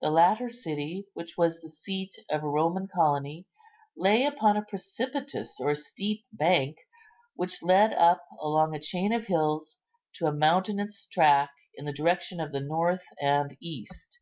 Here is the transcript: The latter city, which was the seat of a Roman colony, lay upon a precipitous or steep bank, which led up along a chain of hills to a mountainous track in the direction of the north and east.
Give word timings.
The 0.00 0.10
latter 0.10 0.48
city, 0.48 1.06
which 1.14 1.38
was 1.38 1.60
the 1.60 1.68
seat 1.70 2.16
of 2.28 2.42
a 2.42 2.48
Roman 2.48 2.88
colony, 2.88 3.46
lay 3.96 4.24
upon 4.24 4.56
a 4.56 4.64
precipitous 4.64 5.60
or 5.60 5.76
steep 5.76 6.24
bank, 6.32 6.78
which 7.36 7.62
led 7.62 7.92
up 7.92 8.26
along 8.40 8.74
a 8.74 8.80
chain 8.80 9.12
of 9.12 9.26
hills 9.26 9.78
to 10.14 10.26
a 10.26 10.32
mountainous 10.32 11.06
track 11.06 11.50
in 11.76 11.84
the 11.84 11.92
direction 11.92 12.40
of 12.40 12.50
the 12.50 12.58
north 12.58 13.04
and 13.20 13.56
east. 13.60 14.18